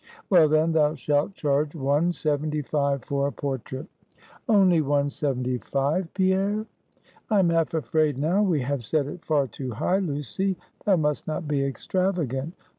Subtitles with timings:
[0.31, 3.85] "Well, then, thou shalt charge one seventy five for a portrait."
[4.49, 6.65] "Only one seventy five, Pierre?"
[7.29, 10.57] "I am half afraid now we have set it far too high, Lucy.
[10.85, 12.55] Thou must not be extravagant.